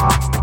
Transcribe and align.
Bye. 0.00 0.39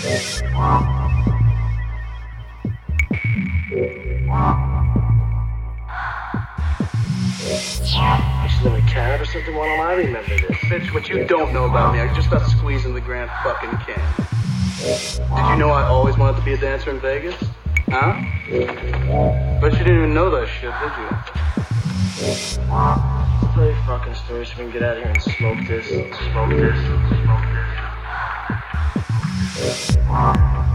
Actually, 0.00 0.30
a 8.78 8.82
cat 8.82 9.20
or 9.20 9.24
something? 9.24 9.56
Why 9.56 9.76
I 9.76 9.94
remember 9.94 10.38
this? 10.38 10.56
Bitch, 10.68 10.94
what 10.94 11.08
you 11.08 11.24
don't 11.24 11.52
know 11.52 11.64
about 11.64 11.92
me, 11.94 12.00
I 12.00 12.14
just 12.14 12.30
got 12.30 12.48
squeezed 12.48 12.86
in 12.86 12.94
the 12.94 13.00
grand 13.00 13.28
fucking 13.42 13.76
can. 13.78 14.14
Did 14.78 15.50
you 15.50 15.56
know 15.56 15.70
I 15.70 15.82
always 15.82 16.16
wanted 16.16 16.38
to 16.38 16.44
be 16.44 16.52
a 16.52 16.58
dancer 16.58 16.90
in 16.90 17.00
Vegas? 17.00 17.34
Huh? 17.88 18.22
But 19.60 19.72
you 19.72 19.78
didn't 19.78 19.96
even 19.96 20.14
know 20.14 20.30
that 20.30 20.46
shit, 20.46 20.72
did 20.78 20.92
you? 20.96 21.08
Let's 22.28 22.56
tell 22.56 23.74
fucking 23.86 24.14
story 24.14 24.46
so 24.46 24.52
we 24.58 24.64
can 24.64 24.70
get 24.70 24.82
out 24.84 24.96
of 24.98 25.02
here 25.02 25.12
and 25.12 25.22
smoke 25.22 25.58
this, 25.66 25.88
smoke 25.88 26.50
this, 26.50 26.76
smoke 26.84 27.40
this. 27.40 27.47
Música 29.68 30.67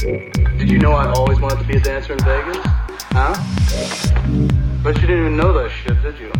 Did 0.00 0.70
you 0.70 0.78
know 0.78 0.92
I 0.92 1.12
always 1.12 1.38
wanted 1.40 1.58
to 1.58 1.64
be 1.64 1.76
a 1.76 1.80
dancer 1.80 2.14
in 2.14 2.20
Vegas? 2.20 2.56
Huh? 3.12 3.34
But 4.82 4.94
you 4.98 5.06
didn't 5.06 5.18
even 5.18 5.36
know 5.36 5.52
that 5.52 5.70
shit, 5.70 6.00
did 6.00 6.18
you? 6.18 6.32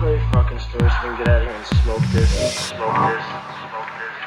Play 0.00 0.20
fucking 0.32 0.58
story 0.58 0.90
so 0.90 1.10
we 1.10 1.16
can 1.16 1.18
get 1.18 1.28
out 1.28 1.42
of 1.42 1.46
here 1.46 1.56
and 1.56 1.66
smoke 1.66 2.02
this, 2.12 2.28
smoke 2.70 2.96
this, 3.06 3.24
smoke 3.70 3.86
this, 3.88 4.18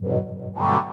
Yeah. 0.09 0.88